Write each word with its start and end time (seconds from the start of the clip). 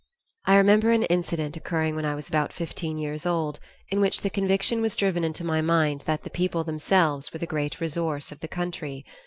I 0.45 0.55
remember 0.55 0.89
an 0.89 1.03
incident 1.03 1.55
occurring 1.55 1.95
when 1.95 2.05
I 2.07 2.15
was 2.15 2.27
about 2.27 2.51
fifteen 2.51 2.97
years 2.97 3.23
old, 3.23 3.59
in 3.89 4.01
which 4.01 4.21
the 4.21 4.31
conviction 4.31 4.81
was 4.81 4.95
driven 4.95 5.23
into 5.23 5.43
my 5.43 5.61
mind 5.61 6.01
that 6.07 6.23
the 6.23 6.31
people 6.31 6.63
themselves 6.63 7.31
were 7.31 7.37
the 7.37 7.45
great 7.45 7.79
resource 7.79 8.31
of 8.31 8.39
the 8.39 8.47
country. 8.47 9.05